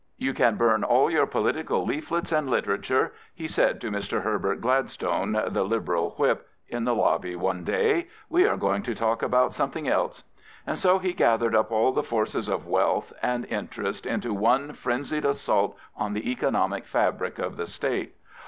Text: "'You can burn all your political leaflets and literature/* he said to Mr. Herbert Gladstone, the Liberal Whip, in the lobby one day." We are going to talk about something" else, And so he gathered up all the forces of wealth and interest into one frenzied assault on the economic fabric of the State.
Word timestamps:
"'You 0.17 0.33
can 0.33 0.55
burn 0.55 0.83
all 0.83 1.11
your 1.11 1.27
political 1.27 1.85
leaflets 1.85 2.31
and 2.31 2.49
literature/* 2.49 3.13
he 3.35 3.47
said 3.47 3.79
to 3.81 3.91
Mr. 3.91 4.23
Herbert 4.23 4.59
Gladstone, 4.59 5.33
the 5.49 5.61
Liberal 5.63 6.15
Whip, 6.17 6.49
in 6.67 6.85
the 6.85 6.95
lobby 6.95 7.35
one 7.35 7.63
day." 7.63 8.07
We 8.37 8.47
are 8.47 8.57
going 8.57 8.81
to 8.81 8.95
talk 8.95 9.21
about 9.21 9.53
something" 9.53 9.87
else, 9.87 10.23
And 10.65 10.79
so 10.79 10.97
he 10.97 11.13
gathered 11.13 11.53
up 11.55 11.71
all 11.71 11.91
the 11.91 12.01
forces 12.01 12.49
of 12.49 12.65
wealth 12.65 13.13
and 13.21 13.45
interest 13.45 14.07
into 14.07 14.33
one 14.33 14.73
frenzied 14.73 15.23
assault 15.23 15.77
on 15.95 16.13
the 16.13 16.31
economic 16.31 16.85
fabric 16.87 17.37
of 17.37 17.55
the 17.55 17.67
State. 17.67 18.15